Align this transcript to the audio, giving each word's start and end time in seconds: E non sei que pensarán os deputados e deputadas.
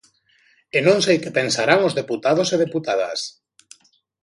E 0.77 0.79
non 0.87 0.97
sei 1.05 1.17
que 1.23 1.35
pensarán 1.39 1.79
os 1.87 1.93
deputados 1.99 2.47
e 2.55 2.61
deputadas. 2.65 3.19